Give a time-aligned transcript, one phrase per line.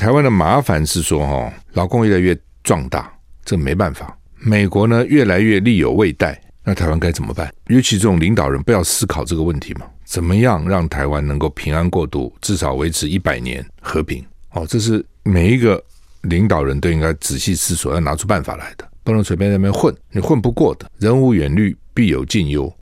[0.00, 3.12] 台湾的麻烦是说，哈，老共越来越壮大，
[3.44, 4.16] 这没办法。
[4.38, 7.52] 美国呢，越来越力有未逮，那台湾该怎么办？
[7.66, 9.84] 尤其这种领导人，不要思考这个问题嘛？
[10.06, 14.24] 怎么样让台湾能够平安过渡，至少维持一百年和平？
[14.52, 15.78] 哦，这是每一个
[16.22, 20.90] 领导人都应该仔细思索，要拿出办法来的，不能随便在那边混，你混不过的。
[20.96, 22.74] 人无远虑，必有近忧。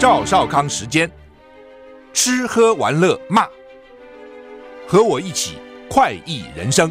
[0.00, 1.10] 赵少康时间，
[2.14, 3.46] 吃喝玩乐骂，
[4.88, 5.58] 和我一起
[5.90, 6.90] 快意人生。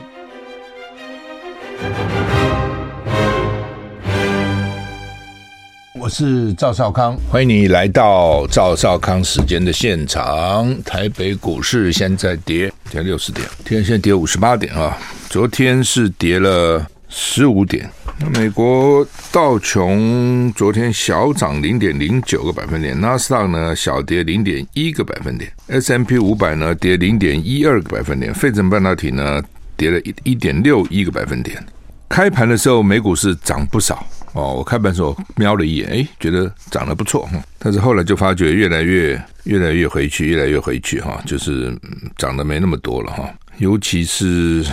[6.00, 10.72] 我是赵少康，欢迎你来到赵少康时间的现场。
[10.84, 14.96] 台北股市现在跌，跌六十点，今天现在跌五十八点啊。
[15.32, 17.90] 昨天是跌了十五点。
[18.34, 29.42] 美国道琼昨天小涨零点零九个百分点，纳斯达克呢小跌零点一个百分点，S M P 五百呢跌零点一二个百分点，费城半导体呢
[29.76, 31.62] 跌了一一点六一个百分点。
[32.10, 41.72] 开盘的时候美股是涨不少哦，我开盘的时候瞄了一眼，哎，觉得涨得不错，但是后来就发觉越来越越来越回去，越来越回去哈，就是
[42.18, 44.66] 涨得没那么多了哈，尤其是。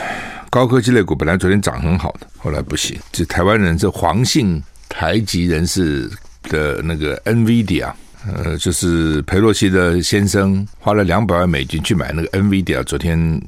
[0.48, 2.98] 高科技类股本来昨天涨很好的，后来不行。
[3.12, 6.10] 这台湾人这黄姓台籍人士
[6.44, 7.92] 的那个 NVIDIA，
[8.32, 13.38] 呃，就是裴洛西的先生花了两百万美金去买那个 NVIDIA，昨天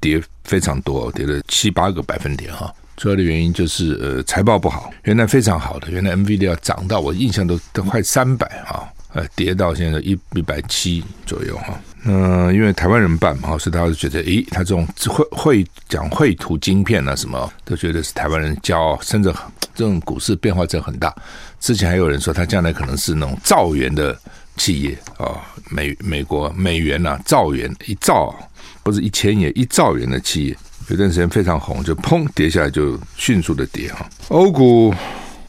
[0.00, 2.74] 跌非常多，跌了七八个百分点哈。
[2.96, 8.88] 主要的原因就是呃财报不好，原来非常好的，原来 NVIDIA 涨到我印象都都快三百哈。
[9.12, 11.78] 呃，跌到现在一一百七左右哈。
[12.04, 18.98] 嗯、因为台湾人办嘛，所以大家就觉得，诶，他这种绘绘讲绘图晶片啊，什么都觉得是台湾人骄傲。
[19.02, 19.32] 甚至
[19.74, 21.14] 这种股市变化真很大。
[21.60, 24.18] 之前还有人说，他将来可能是那种兆元的
[24.56, 28.34] 企业啊、美美国美元呐、啊，兆元一兆，
[28.82, 30.56] 不是一千元，一兆元的企业，
[30.88, 34.08] 有段时间非常红，就砰跌下来，就迅速的跌哈。
[34.28, 34.94] 欧股。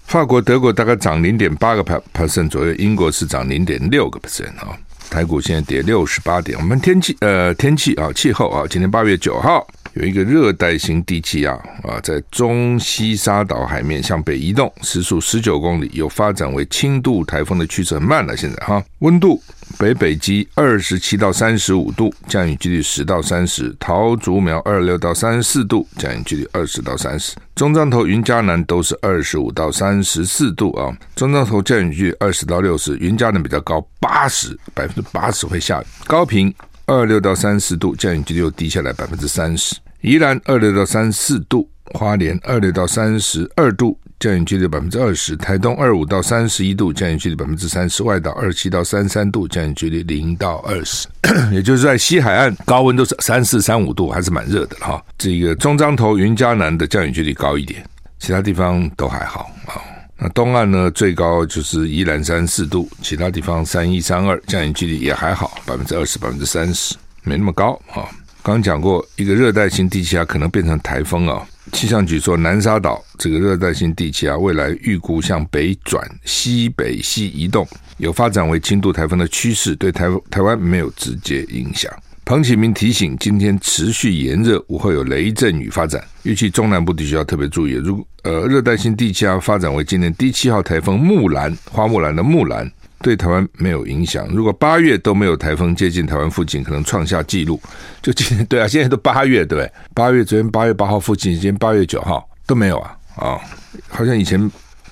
[0.05, 4.75] 法国、德国大概涨零点八个 percent 左右，英国是涨零点六个 percent 啊。
[5.09, 6.57] 台股现在跌六十八点。
[6.59, 9.67] 我们天气呃天气啊气候啊，今天八月九号。
[9.93, 11.51] 有一个热带型低气压
[11.83, 18.37] 啊，在中西沙岛海面向北移动，时速十九公里，有发展为轻度台风的趋势，很慢了。
[18.37, 19.41] 现在哈，温度
[19.77, 36.53] 北北极二十七到三十五度，降雨几率十到三十；桃竹苗二十六到三十四度，降雨几率二十到三十；中彰头、云嘉南都是二十五到三十四度啊，中彰头降雨几率二十到六十，云嘉南比较高，八十百分之八十会下雨，高频。
[36.89, 39.75] 二六到三十度，降雨几率又低下来百分之三十。
[40.01, 45.35] 宜兰二六到三十四度，花莲二六到三十二度，降雨几率百分之二十。
[45.35, 48.01] 台东二五到三十一度，降雨几率百分之三十。
[48.01, 51.07] 外岛二七到三三度，降雨几率零到二十。
[51.53, 54.99] 也就是在西海岸高温都是三四三五度，还是蛮热的哈。
[55.15, 59.77] 这个中彰投、云嘉南的降雨几率高一点，其他地方都还好啊。
[60.21, 68.03] 那东岸呢，最高就是宜兰三四度，其他地方三一三二，降雨几率也还好，百分之二十、百分之三十，没那么高啊。
[68.43, 71.47] 刚讲过，一个热带性低气压可能变成台风啊。
[71.71, 77.65] 气象局说，南沙岛这个热带性低气压未来预估向北转西北西移动，
[77.97, 81.89] 有发展为轻度台风的趋势，对台台湾没有直接影响。
[82.29, 87.71] 彭启明提醒：今天持续炎热，午后有雷阵雨发展，预计中南部地区要特别注意。
[87.71, 94.27] 如呃，热带性低气压发展为今年第七号台风木兰，花木兰的木兰对台湾没有影响。
[94.27, 97.59] 如果八月都没有台风接近台湾附近，可能创下纪录。
[97.99, 99.71] 就今天对啊，现在都八月对不对？
[99.95, 103.39] 八月昨天八月八号附近，今天八月九号都没有啊啊、
[103.87, 104.39] 好像以前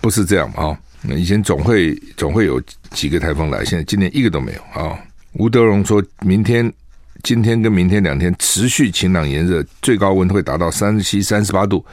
[0.02, 0.78] 不是这样啊、哦，
[1.16, 2.60] 以前总会总会有
[2.90, 4.98] 几个台风来，现在今年一个都没有啊、
[5.34, 6.74] 吴德荣说明天。
[7.28, 11.86] 今天跟明天两天持续晴朗炎热，最高温会达到三十七、三十八度。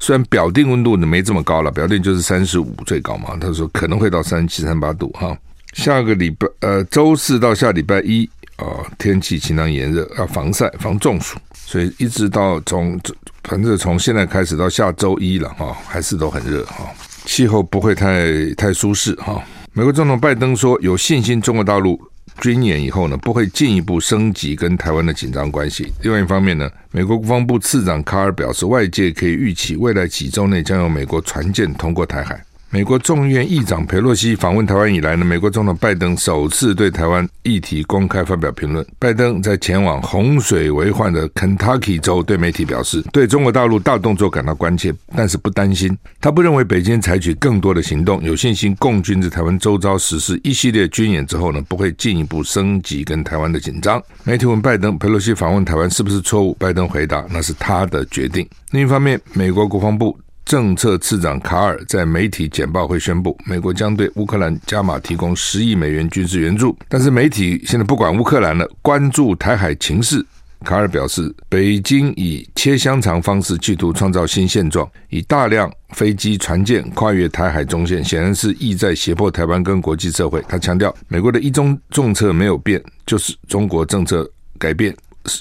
[0.00, 3.36] 虽然表定温度呢没这么高了，表定就是三十五最高嘛。
[3.40, 5.38] 他说可能会到三十七、三八度哈。
[5.74, 8.66] 下个礼拜呃周四到下礼拜一啊、
[8.98, 11.38] 天气晴朗炎热，要防晒防中暑。
[11.54, 12.98] 所以一直到从
[13.44, 16.84] 反正从现在开始到下周一了哈，还是都很热哈，
[17.26, 19.40] 气候不会太太舒适哈。
[19.72, 22.09] 美国总统拜登说有信心中国大陆。
[22.38, 25.92] 军演以后呢，不会进一步升级跟台湾的紧张关系。
[26.02, 32.42] 另外一方面呢，美国国防部次长卡尔表示，外界可以预期未来几周内将有美国船舰通过台海。
[32.72, 38.86] 美国众议院议长佩洛西访问台湾以来呢，美国总统拜登首次对台湾议题公开发表评论。
[38.96, 45.98] 拜登在前往洪水为患的 Kentucky 州，对媒体表示，对中国大陆大动作感到关切，但是不担心。
[46.20, 54.00] 他不认为北京采取更多的行动，有信心共军在台湾周遭实施一系列军演之后呢，不会进一步升级跟台湾的紧张。
[54.22, 56.54] 媒体问拜登，佩洛西访问台湾是不是错误？
[56.54, 58.48] 拜登回答，那是他的决定。
[58.70, 60.16] 另一方面，美国国防部。
[60.50, 66.76] 政策次长卡尔在媒体简报会宣布，美国将对乌克兰加码提供十亿美元军事援助。
[66.88, 70.26] 但是媒体现在不管乌克兰了，关注台海情势。
[70.64, 80.44] 卡尔表示，北京以切香肠方式企图创造新现状，以大量飞机、船舰跨越台海中线，显然是意在胁迫台湾跟国际社会。
[80.48, 84.92] 他强调，美国的一中政策没有变，就是中国政策改变。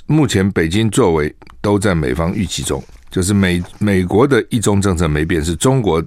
[0.06, 2.80] 目前北京作为都在美方预期中。
[3.10, 6.04] 就是美美国的一中政策没变，是中国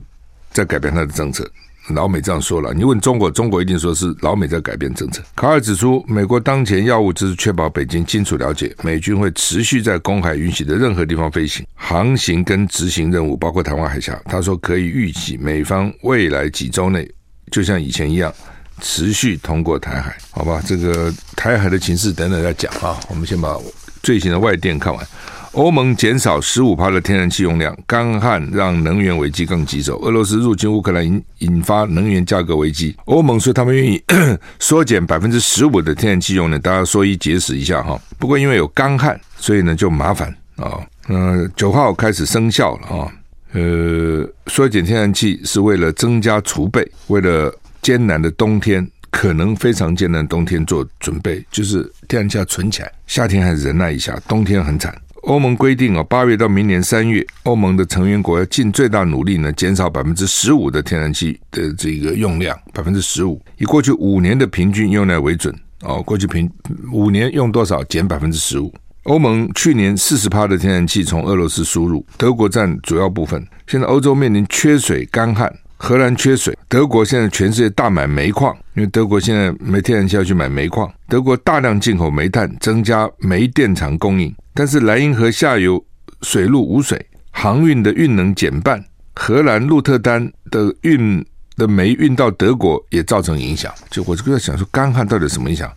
[0.52, 1.48] 在改变它的政策。
[1.88, 5.20] 老美这样说了，你问中国，中国一定说是老美在改变政策。
[5.34, 14.16] 卡尔指出，美国当前要务就是确保北京清楚了解，美军会持续在公海允许的任何地方飞行、航行跟执行任务，包括台湾海峡。
[14.26, 17.10] 他说可以预计，美方未来几周内
[17.50, 18.32] 就像以前一样
[18.80, 20.16] 持续通过台海。
[20.30, 22.96] 好吧，这个台海的情势等等再讲啊。
[23.08, 23.58] 我们先把
[24.04, 25.04] 最新的外电看完。
[25.52, 29.98] 欧盟减少十五帕的天然气用量，干旱让能源危机更棘手。
[30.00, 34.02] 俄罗斯入侵乌克兰引引发能源价格危机，欧盟说他们愿意
[34.58, 38.00] 缩减百分之十五的天然气用量，大家说一解释一下哈。
[38.18, 40.80] 不过因为有干旱，所以呢就麻烦啊。
[41.08, 43.12] 嗯，九号开始生效了啊。
[43.52, 54.96] 呃，缩减天然气是为了增加储备，为了艰难的冬天，可能非常艰难的冬天做准备，就是天然气要存起来，夏天还是忍耐一下，冬天很惨。
[55.22, 66.02] 欧盟规定啊，八月到明年三月，欧盟的成员国要尽最大努力呢，减少百分之十五的天然气的这个用量，百分之十五，以过去五年的平均用量为准哦。
[66.02, 66.50] 过去平
[66.92, 68.72] 五年用多少，减百分之十五。
[69.04, 73.46] 欧盟去年四十趴的天然气从俄罗斯输入，德国占主要部分。
[73.68, 75.52] 现在欧洲面临缺水、干旱。
[75.76, 80.88] 荷兰缺水，德国现在全世界大买煤矿，因为德国现在没天然气要去买煤矿。
[81.08, 84.32] 德国大量进口煤炭，增加煤电厂供应。
[84.54, 85.84] 但是莱茵河下游
[86.22, 88.84] 水路无水，航运的运能减半。
[89.14, 91.24] 荷兰鹿特丹的运
[91.56, 93.72] 的煤运到德国也造成影响。
[93.90, 95.70] 就我这个在想说，干旱到底什么影响？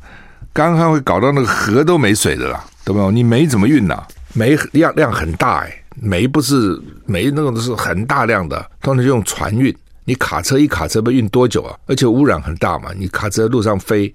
[0.53, 3.11] 干旱会搞到那个河都没水的啦，懂没有？
[3.11, 4.01] 你煤怎么运呐？
[4.33, 9.75] 煤量量很大哎，煤不是煤那种都是很大量的，通常就用船运。
[10.05, 11.75] 你卡车一卡车被运多久啊？
[11.87, 14.13] 而且污染很大嘛，你卡车路上飞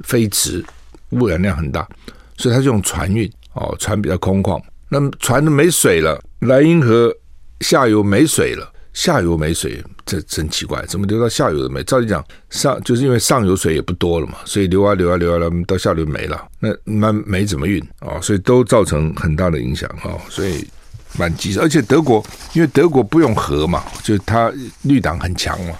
[0.00, 0.64] 飞驰，
[1.10, 1.86] 污染量很大，
[2.38, 4.60] 所以它就用船运哦，船比较空旷。
[4.88, 7.14] 那么船都没水了，莱茵河
[7.60, 11.82] 下游没水了，下游没水，这真奇怪，怎么流到下游的没？
[11.84, 18.20] 照理讲上就是因为上游水也不多了嘛，所以流啊流啊流啊流，到下游没了，那那没怎么运啊？
[18.20, 20.66] 所以都造成很大的影响啊，所以。
[21.18, 24.50] 蛮棘手，而且德国因为德国不用核嘛，就它
[24.80, 25.74] 绿党很强嘛，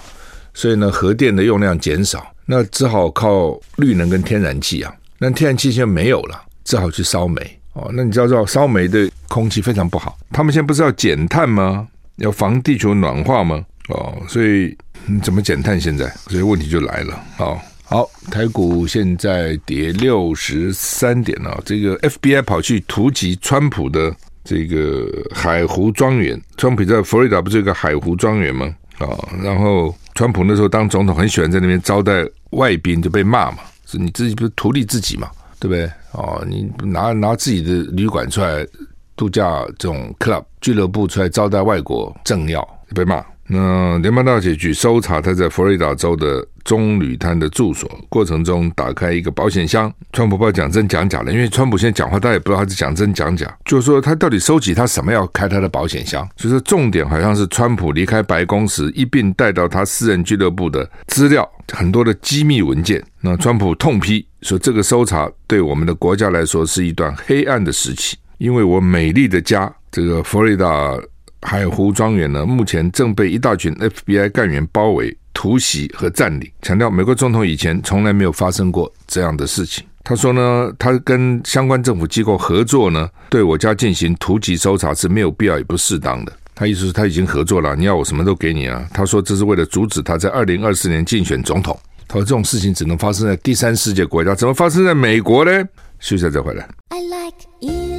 [0.53, 4.93] 所以呢，核电的用量减少，那只好靠绿能跟天然气啊。
[5.17, 7.91] 那天然气现在没有了，只好去烧煤哦。
[7.93, 11.87] 那你知道知道烧煤的空气非常不好，他们现在不是要减碳吗？
[12.17, 13.63] 要防地球暖化吗？
[13.89, 14.75] 哦，所以
[15.05, 15.79] 你怎么减碳？
[15.79, 17.19] 现在所以问题就来了。
[17.35, 24.15] 好，好，台股现在跌六十三点了，这个 FBI 跑去突击川普的。
[24.45, 28.75] 这个海湖庄园，川普在佛罗里达不是有个海湖庄园吗？
[28.99, 35.29] 哦，然后川普那时候当总统很喜欢在那边招待外宾，就被骂嘛，是你自己不是图利自己嘛，
[35.63, 35.89] 对不对？
[36.11, 38.67] 哦，你拿拿自己的旅馆出来
[39.15, 43.23] 度假，这种 club 俱乐部出来招待外国政要，被骂。
[43.47, 49.93] 那联邦大学局搜查他在佛罗里达州的棕榈滩的住所过程中，打开一个保险箱。
[50.11, 53.51] 川普不知道讲真讲假了，因为川普现在讲话，大家也不知道他是讲真讲假。
[53.65, 56.27] 就是说，他到底收集他什么要开他的保险箱？
[56.35, 63.03] 就是重点好像是川普离开白宫时一并带到他私人俱乐部的资料，很多的机密文件。
[63.21, 70.97] 那川普痛批说，这个搜查对我们的国家来说是一段黑暗的时期，因为我美丽的家，这个佛罗里达。
[71.45, 76.51] 海湖庄园呢，目前正被一大群 FBI 干员包围、突袭和占领。
[76.61, 79.83] 强调美国总统以前从来没有发生过这样的事情。
[80.03, 86.33] 他说呢，他跟相关政府机构合作呢，对我家进行突击搜查是没有必要也不适当的。
[86.53, 88.85] 他意思是他已经合作了，你要我什么都给你啊。
[88.93, 91.77] 他说这是为了阻止他在二零二四年竞选总统。
[92.07, 95.63] 他说这种事情只能发生在第三世界国家，怎么发生在美国呢？
[95.99, 96.67] 休息再回来。
[96.89, 97.92] I like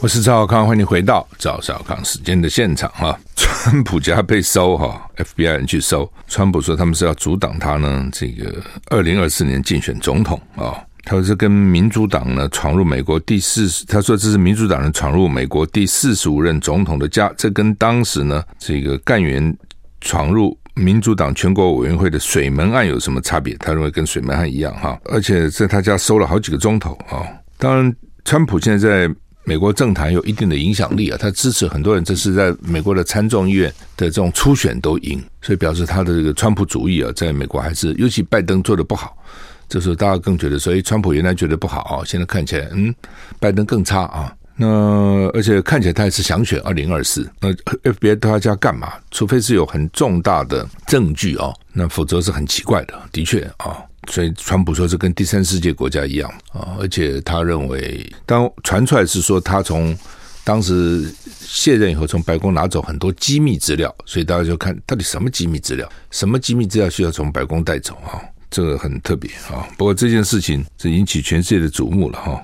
[0.00, 3.18] 我是赵小康，欢迎回到赵小康时间的现场哈。
[3.34, 10.78] 川普家被搜哈，FBI 人去搜，川普说他们是要阻挡他呢，这个二零二四年竞选总统啊。
[11.02, 19.52] 他说是跟民主党呢闯入美国第四，他说这是民主党人闯入美国第四十五任总统的家，这跟当时呢这个干员
[20.00, 23.56] 闯入民主党全国委员会的水门案有什么差别？
[23.56, 27.26] 他认为跟水门案一样哈，而且在他家搜了好几个钟头啊。
[27.58, 29.14] 当然，川普现在在。
[29.48, 39.16] 美国政坛有一定的影响力啊，他支持很多人，这是在美国的参众议院的这种初选都赢，所以表示他的这个川普主义啊，在美国还是尤其拜登做的不好，
[39.66, 42.94] 这时候大家更觉得，所以川普原来觉得不好啊，现在看起来，嗯，
[43.40, 44.30] 拜登更差啊。
[44.54, 44.66] 那
[45.32, 47.50] 而且看起来他也是想选二零二四，那
[47.90, 48.92] FBI 到他家干嘛？
[49.10, 53.78] 除非是有很重大的证据啊，那否则是很奇怪的，的确啊。
[54.10, 59.96] 所以，川普说是跟第三世界国家一样啊，而且他认为，当传出来是说他从
[60.44, 68.16] 当时卸任以后，从白宫拿走很多机密资料，所以大家就看到底什么机密资料，什么机密资料需要从白宫带走啊？
[68.50, 69.68] 这个很特别啊。
[69.76, 72.42] 不过这件事情是引起全世界的瞩目了哈。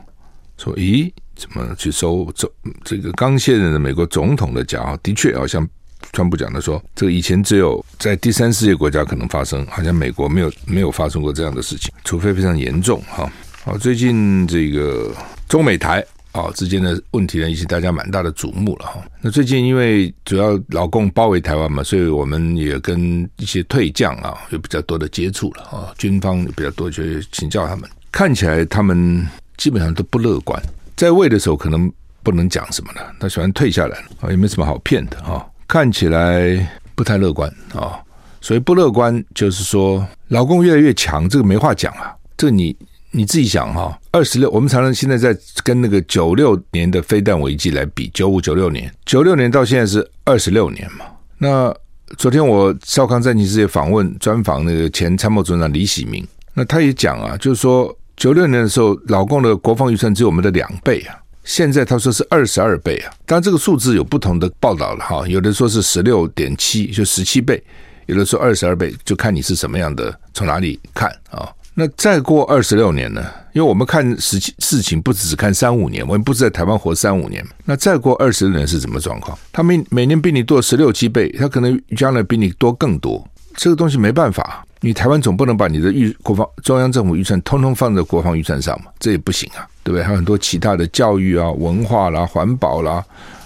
[0.59, 2.47] 说，咦，怎么去搜这
[2.85, 4.99] 这个刚卸任的美国总统的家啊？
[5.02, 5.66] 的确好像。
[6.12, 13.30] 川普讲的说，这个以前只有在第三世界国家可能发生，好像美国没有没有发生过这样的事情，除非非常严重哈。
[13.64, 15.11] 好，最近这个
[15.49, 19.02] 中美台啊之间的问题呢，引起大家蛮大的瞩目了哈。
[19.20, 30.62] 那最近因为主要老共包围台湾嘛，所以我们也跟一些退将啊有比较多的接触了啊，军方比较多，就请教他们，看起来他们基本上都不乐观，
[30.94, 31.90] 在位的时候可能
[32.23, 35.44] 不能讲什么了，他喜欢退下来啊，也没什么好骗的哈。
[35.66, 37.99] 看起来不太乐观啊，
[38.40, 42.14] 所以不乐观就是说，老共越来越强，这个没话讲啊。
[42.37, 42.76] 这个你
[43.11, 51.06] 你自己想哈，二十六，我们常常现在在跟那个九六年的飞弹危机来比，九五九六年，九六年到现在是二十六年嘛。
[51.38, 51.75] 那
[52.18, 61.16] 昨天我少康战情室也访问专访那个前参谋总长李喜明，那他也讲啊，就是说九六年的时候，老共的国防预算只有我们的两倍啊。
[61.44, 67.62] 现在他说是二十二倍啊，当然这个数字有不同的报道了哈，有的说是十六点七，就十七倍，
[68.06, 71.48] 有的说二十二倍，就看你是什么样的，从哪里看啊？
[71.74, 73.24] 那再过二十六年呢？
[73.52, 79.36] 因为我们看事情事情不只是看三五年，我们不是在台湾活三五年，那再过二十年是什么状况？
[79.52, 84.64] 他每每年比你多十六七倍，他可能将来比你多更多，这个东西没办法。
[84.85, 88.91] 你台湾总不能把你的预国防中央政府预算通通放在国防预算上嘛？
[89.00, 90.05] 这也不行啊，对不对？
[90.05, 93.03] 还有很多其他的教育啊、文化啦、环保啦、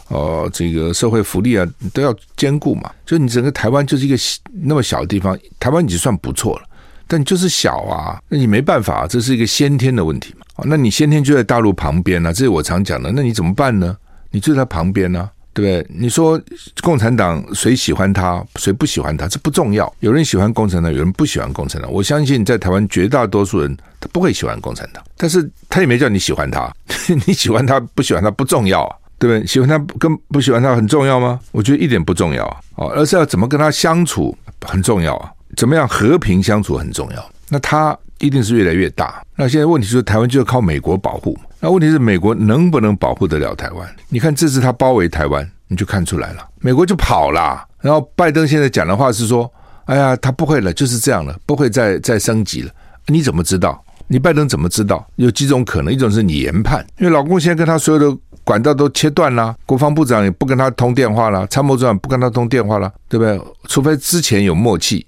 [0.08, 1.64] 呃，这个社会福利啊，
[1.94, 2.90] 都要兼顾嘛。
[3.06, 4.16] 就你整个台湾就是一个
[4.52, 6.62] 那么小的地方，台湾已经算不错了，
[7.06, 10.64] 但就是小啊，那你没办法，这是一个先天的问题嘛。
[10.64, 13.96] 那你先天就在大陆旁边呢、这是我常讲的，那你怎么办呢？
[14.32, 15.96] 你就在旁边呢、对不对？
[15.98, 16.40] 你说
[16.82, 19.92] 共产党谁喜欢他，谁不喜欢他，这不重要。
[19.98, 21.90] 有人喜欢共产党，有人不喜欢共产党。
[21.90, 26.72] 我相信在台湾绝大多数人他不会喜欢共产党，但是他也没叫你喜欢他，
[27.26, 29.44] 你喜欢他不喜欢他不重要啊，对不对？
[29.48, 31.40] 喜欢他跟不喜欢他很重要吗？
[31.50, 32.46] 我觉得一点不重要
[32.76, 37.30] 啊，而是要怎么跟他相处很重要啊，怎么样和平相处很重要。
[37.48, 39.24] 那他一定是越来越大。
[39.34, 41.36] 那现在问题就是台湾就要靠美国保护。
[41.60, 43.88] 那问题是美国能不能保护得了台湾？
[44.08, 47.66] 你看这次他包围台湾，你就看出来了，美国就跑了。
[47.80, 49.50] 然后拜登现在讲的话是说
[49.86, 52.70] ：“哎呀，他不会了，就是这样了，不会再再升级了。”
[53.06, 53.82] 你怎么知道？
[54.06, 55.06] 你拜登怎么知道？
[55.16, 63.40] 有几种可能，一种是你研判，因为老共现在跟他所有的管道都切断了，国防部长也不跟他通电话了，参谋长不跟他通电话了，对不对？
[63.66, 65.04] 除非之前有默契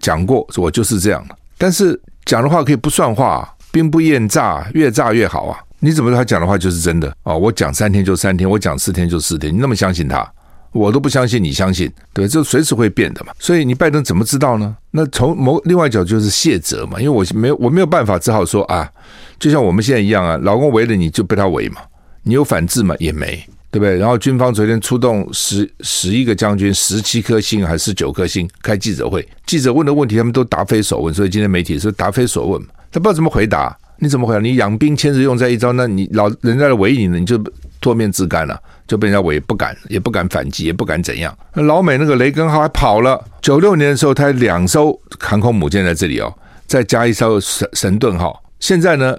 [0.00, 1.36] 讲过，我就是这样了。
[1.58, 5.58] 但是讲的话可以不算话，兵不厌诈，越诈越好啊。
[5.80, 7.36] 你怎么他讲的话就是真的啊？
[7.36, 10.28] 我讲三天就三天，我讲四天就四天，你那么相信他，
[10.72, 13.32] 我都不相信你相信，对，这随时会变的嘛。
[13.38, 14.76] 所以你拜登怎么知道呢？
[14.90, 18.90] 那从某另外一角就是卸责嘛，因为我没我没有办法，只好说啊，
[19.38, 21.80] 就像我们现在一样啊，老公围了你就被他围嘛，
[22.24, 22.94] 你有反制嘛？
[22.98, 23.36] 也没，
[23.70, 23.96] 对不对？
[23.98, 33.78] 然后军方昨天出动十十一个将军，十七颗星还是九颗星，开记者会，记者问的问题他们都答非所问，所以今天媒体说答非所问嘛，他不知道怎么回答。
[34.00, 34.40] 你怎么回答？
[34.40, 37.36] 你养兵千日，用在一朝，那你老人家来围你呢，你就
[37.80, 41.36] 脱面自干了，就被人家围，不敢，也不敢反击，也不敢怎样。
[41.54, 46.32] 那老美那个雷根号还跑了，九六年的时候，他两艘航空母舰在这里哦，
[46.66, 49.16] 再加一艘神神盾号，现在呢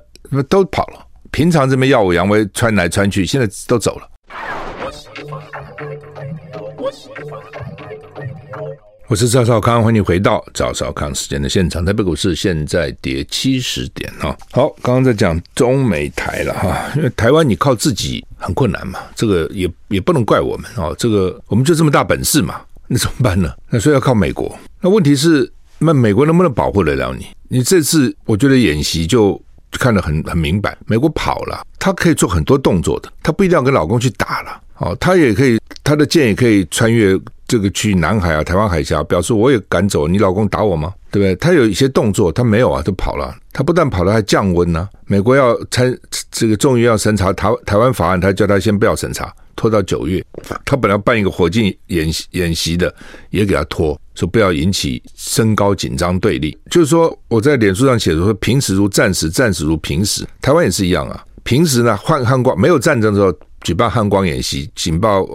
[0.47, 1.05] 都跑了。
[1.31, 4.09] 平常这边耀武扬威，穿来穿去，现在都走了。
[9.09, 11.83] 我是赵少康，欢迎回到赵少康时间的现场。
[11.83, 14.37] 台北股市现在跌七十点哈。
[14.51, 20.95] 好，刚刚在讲中美台了哈，因为台湾你靠自己很困难嘛，这个也也不能怪我们哦。
[20.95, 23.51] 这个我们就这么大本事嘛，那怎么办呢？
[23.71, 24.55] 那所以要靠美国。
[24.79, 27.25] 那问题是，那美国能不能保护得了你？
[27.47, 37.19] 你这次我觉得演习就看得很很明白，美国跑了，他可以做很多动作的，他不一定要跟老公去打了哦，他也可以，他的舰也可以穿越。
[37.49, 40.93] 这个去南海啊，台湾海峡，表示我也敢走，你老公打我吗？
[41.09, 41.35] 对不对？
[41.37, 43.35] 他有一些动作，他没有啊，都跑了。
[43.51, 45.91] 他不但跑了，还降温呢、美国要参
[46.29, 50.23] 这个终于要审查台台湾法案，他叫他先不要审查，拖到九月。
[50.63, 52.93] 他本来办一个火箭演演习的，
[53.31, 56.55] 也给他拖，说不要引起升高紧张对立。
[56.69, 60.23] 就是说，我在脸书上写的说，平时如战时，战时如平时。
[60.39, 61.25] 台湾也是一样啊。
[61.43, 63.35] 平时呢，换汉光没有战争的时候。
[63.61, 65.27] 举办汉光演习，警报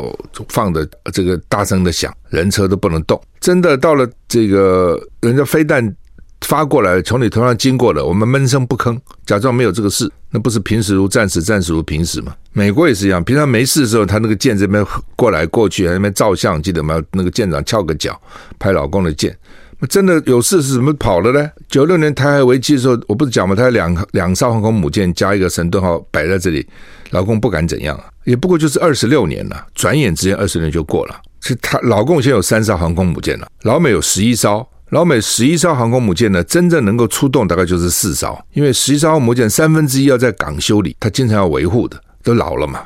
[0.48, 3.20] 放的这个大声的响，人车都不能动。
[3.40, 5.94] 真的到了这个人家飞弹
[6.40, 10.10] 发过来，从你头上经过了，我们闷声不吭，假装没有这个事。
[10.30, 12.34] 那不是平时如战时，战时如平时吗？
[12.52, 17.00] 美国也是一样，平常没事的时候，他那个舰这边过来过去，还那边照相，记得吗？
[17.12, 18.20] 那个舰长翘个脚
[18.58, 19.36] 拍老公的舰。
[19.86, 21.50] 真的有事是怎么跑了呢？
[21.68, 23.54] 九六年台海危机的时候，我不是讲吗？
[23.54, 26.66] 他两两艘航空母舰加一个神盾号摆在这里，
[27.10, 31.20] 老公不敢怎样啊，也不过就是二十六年了，转眼之间二十年就过了。
[31.40, 42.82] 是他老共现在有三艘航空母舰了，老美有十一艘，老美十一艘航空母舰呢，真正能够出动大概就是四艘，因为十一艘航母舰三分之一要在港修理，他经常要维护的，都老了嘛，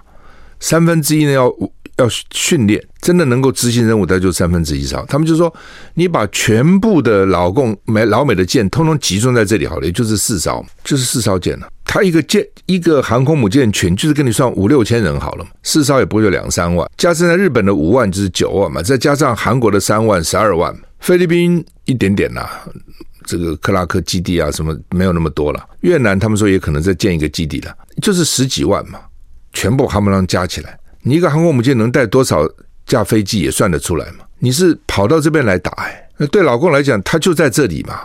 [0.59, 1.53] 三分之一呢要。
[1.99, 5.05] 要训练，真的能够执行任务，的就三分之一艘。
[5.07, 5.53] 他们就说，
[5.95, 11.69] 你把全部的老共美老美的舰通通集中在这里好了，也就是四艘，就是四艘舰了。
[11.85, 22.49] 他一个舰一个航空母舰群，就是跟你算五六千人好了嘛，四艘也不会有两三万，加上日本的五万就是九万嘛，再加上韩国的三万十二万，菲律宾一点点呐、
[23.25, 25.67] 这个克拉克基地啊什么没有那么多了。
[25.81, 29.01] 越南他们说也可能再建一个基地了，就是十几万嘛，
[29.53, 30.79] 全部夯不啷加起来。
[31.09, 32.47] 你一个航空母舰能带多少
[32.85, 34.27] 架飞机也算得出来嘛？
[34.41, 36.07] 你是跑到这边来打哎？
[36.19, 37.99] 那对老共来讲，他就在这里嘛。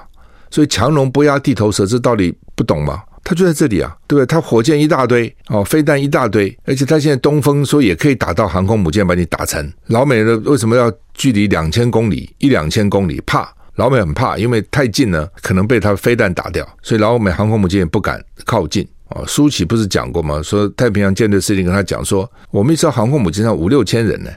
[0.49, 3.03] 所以强龙不压地头蛇，这道理不懂吗？
[3.21, 4.25] 他就在这里啊，对不对？
[4.25, 9.69] 他火箭一大堆哦，飞弹一大堆，而且他现在东风说也可以打到航空母舰把你打沉。
[9.87, 13.21] 老美的为什么要距离两千公里一两千公里？
[13.25, 18.87] 怕老美很怕，因为太近了可能被他飞弹打掉，所以老美航空母舰也不敢靠近。
[19.13, 20.41] 啊，苏起不是讲过吗？
[20.41, 24.31] 说太平洋舰队司令跟他讲说，我们一艘航空母舰上五六千人呢，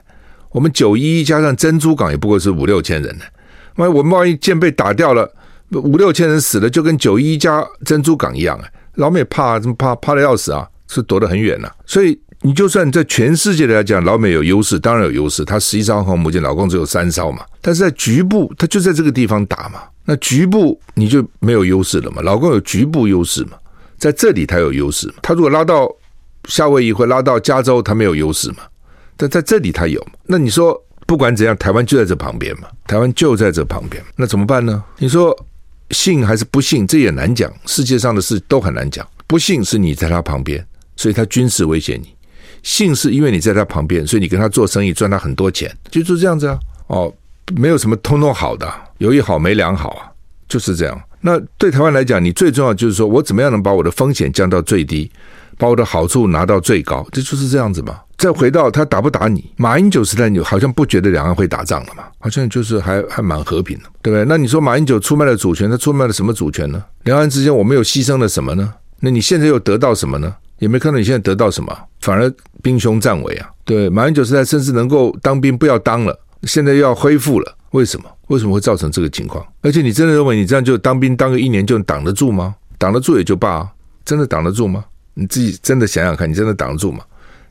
[0.51, 3.25] 我们九一一加上珍珠港也不过是五六千人呢。
[3.77, 5.31] 万一我们万一舰被打掉了，
[5.73, 8.69] 五六千人死了，就跟九一一加珍珠港一样啊。
[8.95, 9.95] 老美怕怎么怕？
[9.97, 11.71] 怕的要死啊，是躲得很远呐。
[11.85, 15.45] 所以你就算在全世界来讲，老美有优势，当然有优势。
[15.45, 17.45] 他十一艘航空母舰，老共只有三艘嘛。
[17.61, 19.81] 但是在局部，他就在这个地方打嘛。
[20.05, 22.23] 那局部你就没有优势了嘛。
[22.23, 23.59] 老共有局部优势嘛。
[23.99, 25.13] 在这里他有优势？
[25.23, 25.91] 他如果拉到
[26.49, 28.59] 夏威夷或拉到加州，他没有优势嘛？
[29.17, 30.05] 但在这里他有。
[30.25, 32.69] 那你说不管怎样，台湾就在这旁边嘛？
[32.87, 34.83] 台湾就在这旁边，那怎么办呢？
[34.99, 35.37] 你说
[35.91, 36.87] 信还是不信？
[36.87, 37.53] 这也难讲。
[37.65, 39.07] 世界上的事都很难讲。
[39.27, 40.65] 不信是你在他旁边，
[40.97, 42.15] 所以他军事威胁你；
[42.63, 46.59] 信是因为你在他旁边，所以你跟他做生意赚他很多钱，就是这样子啊。
[46.89, 47.13] 哦，
[47.57, 50.11] 没有什么通通好的，有一好没两好啊，
[50.49, 51.01] 就是这样。
[51.21, 55.11] 那对台湾来讲，你最重要就是说我怎么样能把我的风险降到最低，
[55.59, 58.01] 把我的好处拿到最高，这就是这样子嘛。
[58.17, 62.05] 再回到他打不打你，马英九时代你好像不觉得两岸会打仗了嘛？
[62.19, 64.25] 好像就是还还蛮和平的，对不对？
[64.27, 66.83] 那你说马英九出卖了主权，他出卖了什么主权呢？
[67.05, 68.73] 两岸之间我们又牺牲了什么呢？
[69.01, 70.35] 那你现在又得到什么呢？
[70.59, 73.51] 也没看到你现在得到什么，反而兵凶战危啊。
[73.67, 78.11] 对，马英九时代甚至能够当兵不要当了，现在又要恢复了，为什么？
[78.29, 79.45] 为什么会造成这个情况？
[79.63, 82.55] 而且你真的认为你这样就当兵当个一年就挡得住吗？
[82.79, 83.69] 挡得住也就罢，
[84.05, 84.85] 真的挡得住吗？
[85.15, 87.05] 你自己真的想想看，你真的挡得住吗？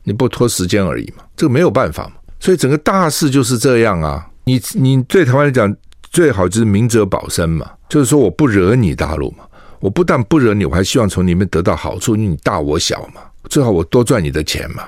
[0.04, 2.12] 你不拖时间而已嘛，这个没有办法嘛。
[2.38, 4.24] 所以整个大势就是这样啊。
[4.44, 5.74] 你你对台湾来讲
[6.10, 9.44] 最好就是明哲保身嘛，就是说我不惹你大陆嘛，
[9.80, 14.84] 我不但不惹你，我还希望从里面得到好处，因为你大我小嘛，最好我多赚你的钱嘛，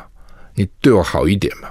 [0.54, 1.68] 你对我好一点嘛。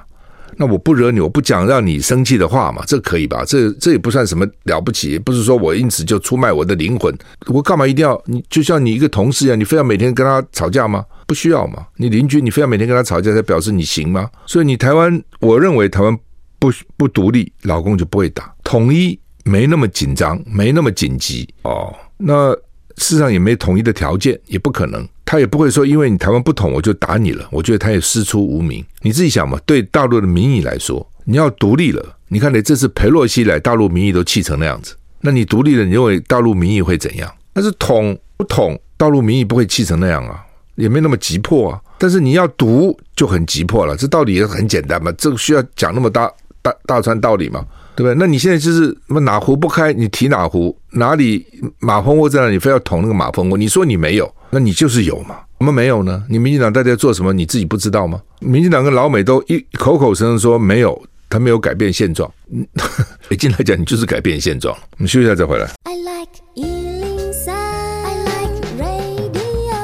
[0.59, 3.43] 那我不惹你，我不讲让你生气的话嘛，这可以吧？
[3.45, 7.15] 这这也不算什么了不起，不是说我因此就出卖我的灵魂。
[7.47, 8.43] 我干嘛一定要你？
[8.49, 11.05] 就像你一个同事一样，你非要每天跟他吵架吗？
[11.27, 11.85] 不需要嘛。
[11.97, 14.29] 你邻居，你非要每天跟他吵架才表示你行吗？
[14.45, 16.17] 所以你台湾，我认为台湾
[16.57, 18.51] 不不独立，老公就不会打。
[18.63, 21.93] 统一没那么紧张，没那么紧急哦。
[22.17, 22.51] 那
[22.97, 25.07] 事实上也没统一的条件，也不可能。
[25.27, 27.45] 他也不会说，因为你台湾不统，我就打你了。
[27.51, 28.81] 我觉得他也师出无名。
[29.01, 34.95] 你自己想嘛，对大陆的民意来说，你要独立了，你看，你这次裴洛西来，大陆民意都气成那样子。
[35.19, 37.29] 那你独立了，你认为大陆民意会怎样？
[37.51, 41.81] 但是统不统，大陆民意不会气成那样啊，也没那么急迫啊。
[41.97, 47.65] 但是你要独就很急迫了，这道理也很简单嘛，这个需要讲那么大大大串道理嘛，
[47.97, 48.15] 对不对？
[48.17, 51.45] 那你现在就是哪壶不开，你提哪壶，哪里
[51.79, 53.57] 马蜂窝在那里，你非要捅那个马蜂窝。
[53.57, 55.39] 你说你没有，那你就是有嘛。
[55.57, 56.23] 我们没有呢？
[56.29, 57.33] 你民进党到底在做什么？
[57.33, 58.21] 你自己不知道吗？
[58.39, 61.01] 民进党跟老美都一口口声声说没有。
[61.29, 62.31] 他没有改变现状，
[63.27, 64.73] 北京来讲，你就是改变现状。
[64.91, 65.69] 我们休息一下再回来。
[65.83, 69.75] I like 103, I like radio。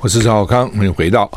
[0.00, 1.28] 我是赵少康，欢迎回到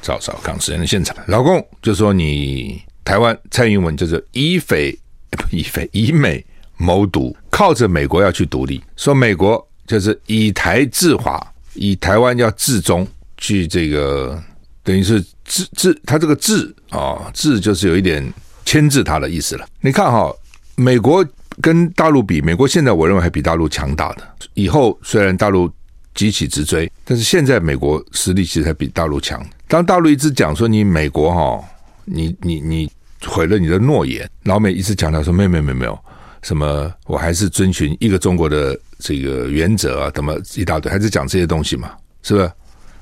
[0.00, 1.14] 赵少康时间的现场。
[1.26, 4.98] 老公就说你台湾蔡英文就是以匪
[5.32, 6.42] 不以匪以美
[6.78, 13.04] 谋独，靠着美国要去独立，说美国就是以台制华，以台湾要制中，
[13.36, 14.40] 去这个。
[14.82, 18.32] 等于是制制，他这个制啊，制就是有一点
[18.64, 19.66] 牵制他的意思了。
[19.80, 20.32] 你看哈，
[20.74, 21.24] 美国
[21.60, 24.26] 跟大陆比，美国现在我认为还比大陆强大的。
[24.54, 25.70] 以后虽然大陆
[26.14, 29.44] 急起直追，但是现在美国实力其实还比大陆强。
[29.68, 31.62] 当大陆一直讲说你美国哈，
[32.06, 32.90] 你你你
[33.26, 35.98] 毁了你的诺言，老美一直强调说没没有没有没有
[36.42, 42.50] 什么，我还是遵循一个中国的这个原则啊，怎么一大堆，还是讲这些东西嘛，是不是？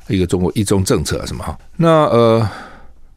[0.09, 1.59] 一个中国一中政策啊什么哈？
[1.77, 2.49] 那呃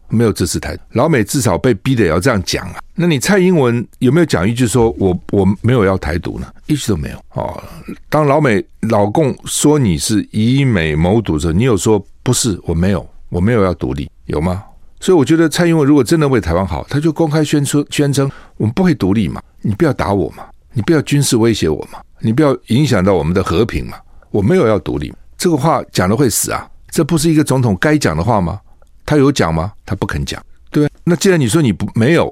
[0.09, 2.79] 没有支持台，老美至少被逼得也要这样讲啊。
[2.93, 6.53] 那你蔡英文有没有讲一句说我我没有要台独呢？
[6.67, 7.63] 一句都没有哦。
[8.09, 12.59] 当老美老共说你是以美谋独的时候，你有说不是？
[12.63, 14.61] 我没有，我没有要独立，有吗？
[15.01, 23.97] 所以我觉得蔡英文如果真的为台湾好，他就公开宣称宣称我们不会独立嘛，你不要打我嘛，你不要军事威胁我嘛，你不要影响到我们的和平嘛，
[24.29, 26.65] 我没有要独立，这个话讲了会死啊。
[26.91, 28.59] 这不是一个总统该讲的话吗？
[29.05, 29.71] 他有讲吗？
[29.85, 30.87] 他不肯讲，对。
[31.03, 32.31] 那既然你说你不没有，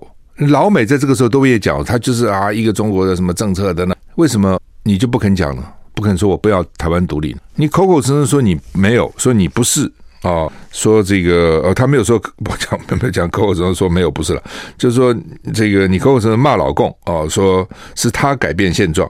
[0.49, 3.95] 老美在这个时候都也讲，他就是啊一个中国的什么政策的呢？
[4.15, 5.63] 为什么你就不肯讲呢？
[5.95, 7.35] 不肯说我不要台湾独立？
[7.55, 14.43] 你口口声声说你没有，说你不是啊，说这个呃他没有说我讲没有讲口口声声说没有不是了，
[14.77, 15.15] 就是说
[15.53, 19.09] 这个你口口声声骂老共啊，说是他改变现状。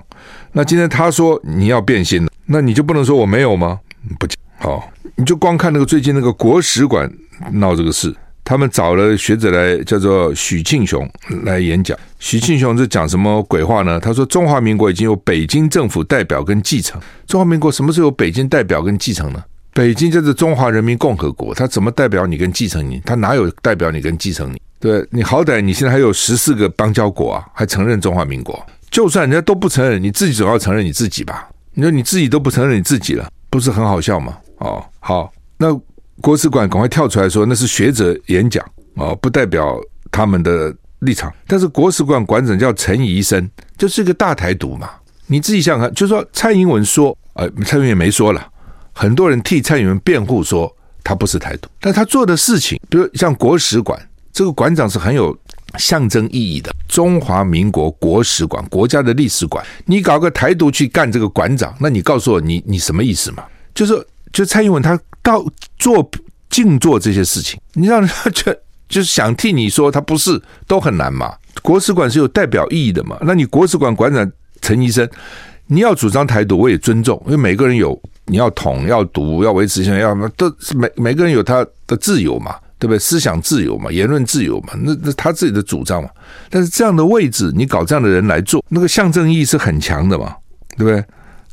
[0.52, 3.80] 那今天他说你要变心了，那你就不能说我没有吗？
[4.20, 4.92] 不讲好。
[5.16, 7.12] 你就光看那个最近那个国史馆
[7.52, 11.06] 闹这个事，他们找了学者来，叫做许庆雄
[11.44, 11.98] 来演讲。
[12.20, 14.00] 许庆雄是讲什么鬼话呢？
[14.00, 17.02] 他说中华民国已经有北京政府代表跟继承。
[17.28, 19.44] 中华民国什么时候有北京代表跟继承呢？
[19.74, 23.02] 北京就是中华人民共和国，他怎么代表你跟继承你？
[23.06, 24.62] 他哪有代表你跟继承你？
[24.80, 28.66] 对，你好歹你现在还有十四个邦交国啊，还承认中华民国。
[28.90, 31.48] 就算人家都不承认，你自己总要承认你自己吧？
[31.74, 34.38] 你说你自己都不承认你自己了，不是很好笑吗？
[34.58, 35.74] 哦，好，那
[36.22, 39.80] 国史馆赶快跳出来说那是学者演讲哦，不代表
[40.12, 41.32] 他们的立场。
[41.46, 44.90] 但是国史馆馆长叫陈仪生，就是一个大台独嘛。
[45.28, 48.46] 你自己想想看，就说蔡英文说，呃，蔡英文也没说了，
[49.00, 50.70] 很多人替蔡英文辩护说
[51.04, 53.98] 他不是台独，但他做的事情，比如像国史馆
[54.34, 55.34] 这个馆长是很有
[55.78, 63.44] 象征意义的，中华民国国史馆，国家的历史馆，你搞个台独去干这个馆长，那你告诉我，你你什么意思嘛？
[63.74, 64.06] 就是。
[64.32, 65.44] 就蔡英文他到
[65.80, 66.08] 做
[66.52, 68.54] 尽做这些事情，你让他就
[68.88, 71.34] 就是想替你说他不是都很难嘛？
[71.64, 73.18] 国史馆是有代表意义的嘛？
[73.24, 74.32] 那你国史馆馆长
[74.62, 75.10] 陈仪生，
[75.66, 83.00] 你要主张台独，我也尊重，因为每个人有你要统要独要维持现，要什么都是每每个人有他的自由嘛，对不对？
[83.00, 86.10] 思想自由嘛，言论自由嘛，那那他自己的主张嘛。
[86.50, 90.36] 但是这样的位置，你搞这样的人来做，那个象征意义是很强的嘛，
[90.78, 91.04] 对不对？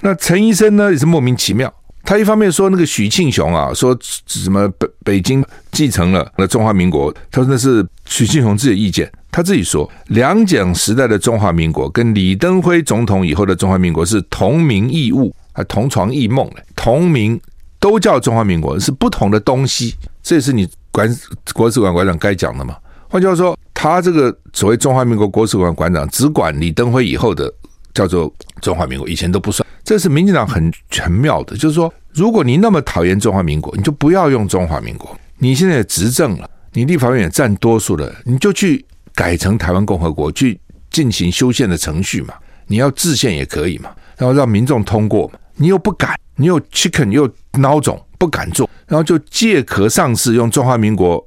[0.03, 1.73] 那陈医生呢也是莫名其妙。
[2.05, 9.11] 他一方面说那个许庆雄啊，说什么北北京继承了那中华民国，他说那是许庆雄自己的意见。
[9.33, 17.41] 他自己说，两蒋时代的中华民国跟李登辉总统以后的中华民国是同名异物，还同床异梦的，同名
[17.81, 19.95] 都叫中华民国，是不同的东西。
[20.23, 21.09] 这也是你馆
[21.55, 22.77] 国史馆馆长该讲的嘛？
[23.09, 27.51] 换句话说，他这个所谓中华民国国史馆馆长只管李登辉以后的
[27.95, 29.67] 叫做中华民国，以前都不算。
[29.83, 35.17] 这是民进党很很妙的，就是说，如果你那么讨厌中华民国，你就不要用中华民国。
[35.39, 42.35] 你现在执政了，你立法院也占多数了，你就去改成台湾共和国，去进行修宪的程序嘛。
[42.67, 45.39] 你要制宪也可以嘛，然后让民众通过嘛。
[45.57, 51.27] 你又不敢，你又 chicken 又孬种，不敢做，然后就借壳上市，用中华民国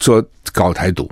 [0.00, 1.08] 说搞台独，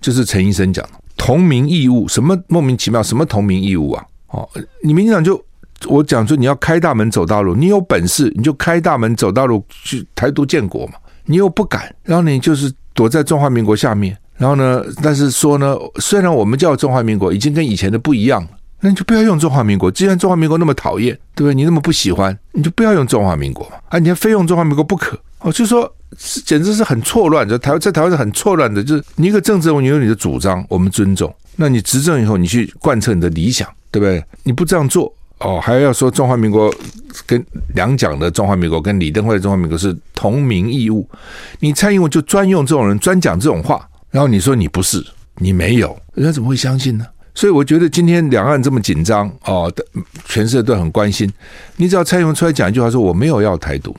[0.00, 4.04] 就是陈医生讲的同名异物，什么莫名其妙，什么同名异物啊？
[4.28, 4.48] 哦，
[4.82, 5.42] 你民进党就。
[5.88, 10.92] 我讲说你要开大门走大路，你有本事你就开大门走大路去台独建国嘛，
[11.24, 18.50] 你又不敢，然后你就是躲在中华民国下面，然后呢，但是说呢，虽然我们叫中华民国，已经跟以前的不一样了，
[18.84, 19.88] 那你就不要用中华民国。
[19.88, 21.54] 既然中华民国那么讨厌，对不对？
[21.54, 23.76] 你那么不喜欢，你就不要用中华民国嘛。
[23.88, 27.48] 啊，你还非用中华民国不可哦，就说是简直是很错乱。
[27.48, 31.32] 就台湾在台湾是很错乱的，就是你一个政治人物，你有你的主张，我们尊重。
[31.54, 34.24] 那你执政以后，你去贯彻你的理想，对不对？
[34.42, 35.14] 你不这样做。
[35.38, 36.72] 哦，还要说中华民国
[37.26, 41.08] 跟两蒋的中华民国跟李登辉的中华民国是同名异物，
[41.60, 45.04] 你蔡英文就专用这种人，专讲这种话，然后你说你不是，
[45.36, 47.04] 你没有，人家怎么会相信呢？
[47.34, 49.72] 所以我觉得今天两岸这么紧张哦，
[50.26, 51.32] 全世界都很关心，
[51.76, 53.96] 你只要蔡英文出来讲一句话，说我没有要台独，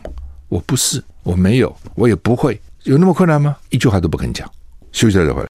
[0.49, 3.55] 我不是，我没有，我也不会，有那么困难吗？
[3.69, 4.49] 一句话都不肯讲，
[4.91, 5.47] 休息再回来。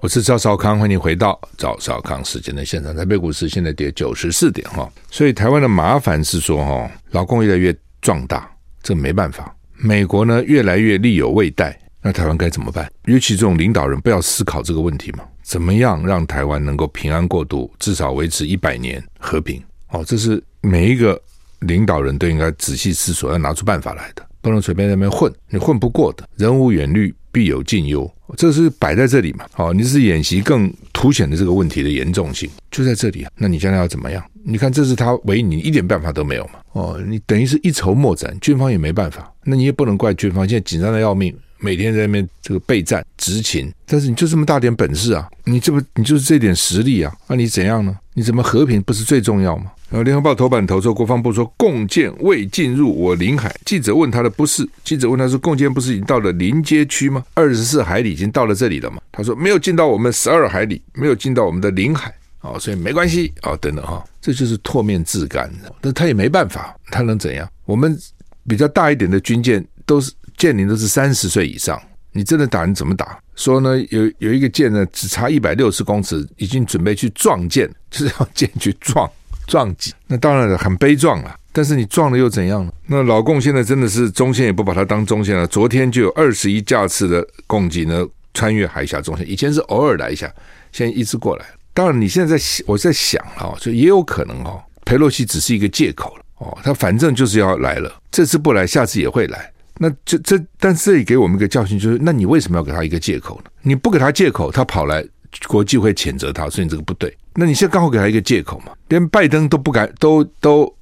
[0.00, 2.94] 我是赵少康，欢迎回到赵少康时间的现场。
[2.94, 8.48] 台北股市现在跌九十四点哈，所以台湾的麻烦是说哈，劳工越来越壮大，
[8.80, 9.52] 这没办法。
[9.76, 12.90] 美国呢越来越力有未逮，那台湾该怎么办？
[13.06, 15.24] 尤其这种领导人不要思考这个问题嘛？
[15.42, 19.62] 怎么样让台湾能够平安过渡，至少维持一百年和平？
[19.90, 21.20] 哦，这是每一个
[21.60, 26.28] 领导人都应该仔细思索，要拿出办法来的，不能随便在那边混，你混不过的。
[26.36, 27.14] 人无远虑。
[27.30, 29.44] 必有近忧，这是摆在这里嘛？
[29.52, 33.30] 好，你是演习更凸显的这个问题的严重性，就在这里啊。
[33.36, 34.24] 那你将来要怎么样？
[34.42, 36.54] 你看，这是他唯一，你一点办法都没有嘛？
[36.72, 39.30] 哦，你等于是一筹莫展，军方也没办法。
[39.44, 43.72] 那你也不能怪军方，现在紧张的要命，每天在那边这个备战执勤。
[43.86, 47.14] 但是你就这么大点本事啊，你这不你就是这点实力啊？
[47.26, 47.96] 那你怎样呢？
[48.14, 49.72] 你怎么和平不是最重要吗？
[49.90, 53.54] 然后，《联合报》头版头说，国防部说共建未进入我领海。
[53.64, 57.24] 记者问他的不是，记者问他说，共建不是已经到了临街区吗？
[57.32, 59.00] 二十四海里已经到了这里了吗？
[59.10, 65.50] 他说没有进到我们十二海里，没有进到我们的领海哦，所以没关系哦，等等哈，这就是唾面自干。
[65.80, 67.48] 但他也没办法，他能怎样？
[67.64, 67.98] 我们
[68.46, 71.78] 比较大一点的军舰都是舰龄都是三十岁以上，
[72.12, 73.18] 你真的打你怎么打？
[73.36, 79.10] 说呢，有有一个舰呢，只差一百六十公尺，已经准备去撞舰，就是要舰去撞。
[79.46, 81.34] 撞击，那当然，很悲壮了。
[81.52, 82.70] 但是你撞了又怎样呢？
[82.86, 85.46] 那老共现在真的是中线也不把它当中线了。
[85.46, 90.30] 昨天就有二十一架次的共机呢穿越海峡中线，以前是偶尔来一下，
[90.70, 91.46] 现在一直过来。
[91.72, 99.50] 当然，你现在在想，我在想啊，就也有可能哦，佩洛西只是一个借口了哦，他反正就是要来了，这次不来，下次也会来。
[99.78, 103.50] 那这这，但这里给我们一个教训，就是那你为什么要给他一个借口呢？
[103.62, 105.04] 你不给他借口，他跑来。
[105.46, 107.14] 国际会谴责他，所以你这个不对。
[107.34, 108.72] 那你现在刚好给他一个借口嘛？
[108.88, 110.74] 连拜登都不敢，都都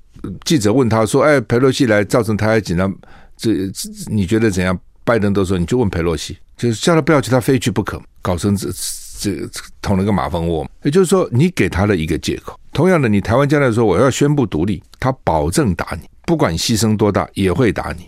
[0.45, 2.95] 记者问他说：“哎，佩洛西来造成台海紧张，
[3.37, 8.71] 这这你觉得怎样？”拜登都说：“你就问佩洛西，就是叫他不要去，他非去不可，搞成这
[9.19, 9.51] 这
[9.83, 12.57] 捅了个马蜂窝。”也就是说，你给他了一个借口。
[12.73, 18.05] 同样的，你台湾将来说我要宣布独立，他保证打你，不管牺牲多大也会打你。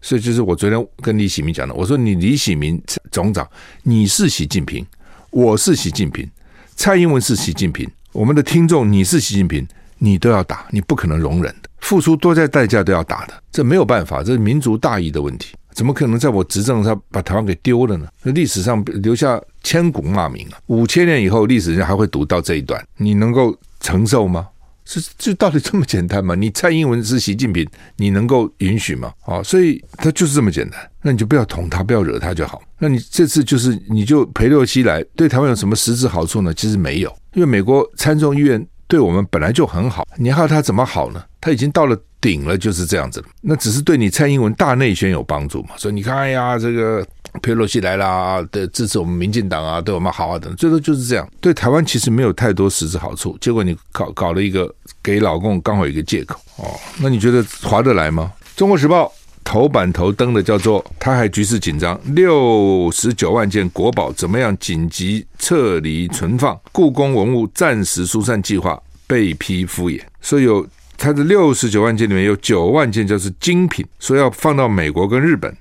[0.00, 3.48] 所以，就是我昨天跟李喜明讲的，我说你李喜明总长，
[3.82, 4.86] 你是习近平。
[5.32, 6.28] 我是习近平，
[6.74, 9.64] 蔡英文是习近平，我们的听众你是习近平，
[9.98, 18.08] 你都要打，你不可能容忍的，付出多大代价都要打的，这没有办法，这是民族大义的问题，怎么可能在我执政上把台湾给丢了呢？
[18.24, 24.48] 历史上留下千古骂名啊，五千年以后历史上还会读到这一段，你能够承受吗？
[24.90, 26.34] 是，就到底这么简单吗？
[26.34, 27.64] 你蔡英文是习近平，
[27.96, 29.12] 你能够允许吗？
[29.24, 32.60] 啊，所以他就是这么简单，那你就不要捅他，不要惹他就好。
[32.78, 36.52] 那你这次就是你就陪洛西来，对台湾有什么实质好处呢？
[36.52, 41.22] 其实没有，因为美国参众议院对我们本来就很好，你还要他怎么好呢？
[41.40, 43.24] 他已经到了顶了，就是这样子。
[43.40, 45.70] 那只是对你蔡英文大内宣有帮助嘛？
[45.76, 47.06] 所以你看，哎呀，这个。
[47.42, 51.28] 佩洛西来啦，的支持我们民进党啊，对我们好啊等，最多就是这样。
[51.40, 53.36] 对台湾其实没有太多实质好处。
[53.40, 56.68] 结果你搞搞了一个给老共刚好一个借口哦，
[57.00, 58.32] 那你觉得划得来吗？
[58.56, 59.10] 中国时报
[59.42, 66.58] 头版头登的叫做“台海局势紧张，六十九万件国宝怎么样紧急撤离存放？
[66.72, 70.00] 故宫文物暂时疏散计划被批敷衍”。
[70.20, 70.66] 所以有
[70.98, 75.56] 它的六十九万件里面有九万件就是精品，说要放到美国跟日本，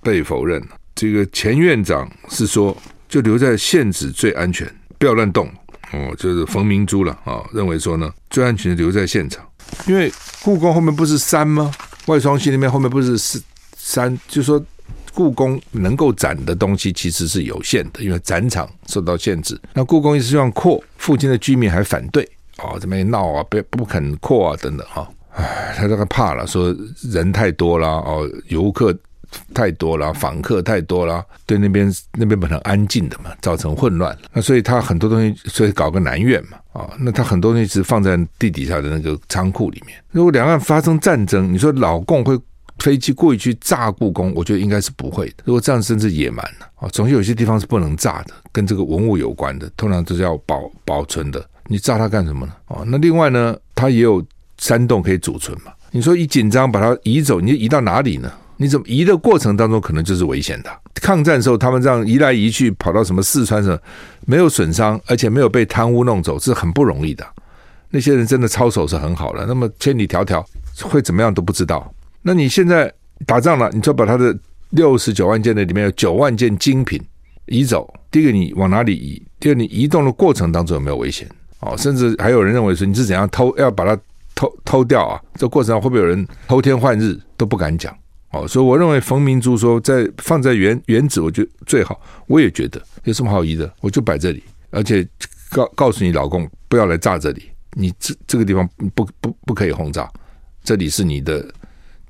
[0.00, 0.68] 被否认了。
[0.94, 2.76] 这个前院长是说，
[3.08, 5.48] 就留在现址最安全，不要乱动
[5.92, 6.14] 哦。
[6.16, 9.44] 就是冯明珠了啊，认为说呢，最安全的留在现场，
[9.86, 11.72] 因为故宫后面不是山吗？
[12.06, 13.42] 外双溪那边后面不是是
[13.76, 14.64] 山，就说
[15.12, 19.60] 故宫能够展的东西其实是有限的，因为展场受到限制。
[19.72, 22.22] 那故宫一直希望扩，附近的居民还反对
[22.58, 25.10] 哦，这边闹啊，不不肯扩啊，等等哈。
[25.32, 26.72] 唉，他这个怕了，说
[27.10, 28.96] 人太多了哦，游客。
[29.54, 34.16] 太多了，访客太多了，对那边那边本来安静的嘛，造成混乱。
[34.32, 39.96] 那所以他很多东西，所以搞个南院嘛，啊，那他很多东西是放在地底下的那个仓库里面。
[40.10, 42.38] 如果两岸发生战争，你说老共会
[42.80, 45.34] 飞机故意去炸故宫，我觉得应该是不会的。
[45.44, 46.88] 如果这样，甚至野蛮了啊！
[46.88, 51.44] 总有些地方是不能炸的，跟这个文物有关的，通常都是要保保存的。
[51.66, 52.52] 你炸它干什么呢？
[52.66, 54.24] 哦，那另外呢，它也有
[54.58, 55.72] 山洞可以储存嘛。
[55.92, 58.32] 你说一紧张把它移走，你移到哪里呢？
[58.56, 60.70] 你怎么移的过程当中可能就是危险的？
[60.94, 63.78] 抗战的时候他们这样移来移去，跑到什么四川省，
[64.26, 67.26] 没有损伤，而且没有被贪污弄走，是很不容易的。
[67.90, 70.44] 那些人真的操守是很好的，那么千里迢迢
[70.82, 71.92] 会怎么样都不知道。
[72.22, 72.92] 那你现在
[73.26, 74.36] 打仗了，你就把他的
[74.70, 77.00] 六十九万件的里面有九万件精品
[77.46, 77.92] 移走。
[78.10, 79.22] 第一个你往哪里移？
[79.38, 81.28] 第二你移动的过程当中有没有危险？
[81.60, 84.00] 哦，甚至还有人认为说你是怎样偷，要把它
[84.34, 85.20] 偷偷掉啊？
[85.36, 87.94] 这过程上会不会有人偷天换日都不敢讲。
[88.34, 92.00] 哦，所以我认为冯明珠说在放在原原址，我觉得最好。
[92.26, 95.06] 我也觉得有什么好移的，我就摆这里，而且
[95.50, 100.10] 告告诉你老公不要来炸这里，你这这个地方不不不可以轰炸，
[100.64, 101.46] 这里是你的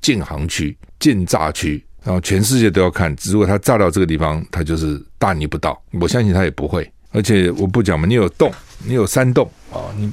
[0.01, 3.15] 禁航区、禁炸区，然后全世界都要看。
[3.25, 5.79] 如果他炸到这个地方，他就是大逆不道。
[6.01, 6.91] 我相信他也不会。
[7.11, 8.51] 而且我不讲嘛，你有洞，
[8.83, 10.11] 你有山洞啊，你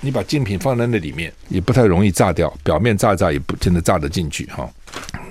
[0.00, 2.52] 你把精品放在那里面，也不太容易炸掉。
[2.64, 4.68] 表面炸炸也不真的炸得进去哈。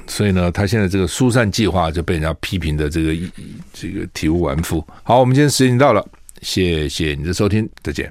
[0.10, 3.16] 所以呢，他现在这个疏散计划就被人家批评的这个
[3.72, 4.86] 这个体无完肤。
[5.02, 6.06] 好，我们今天时间到了，
[6.42, 8.08] 谢谢你的收听，再见。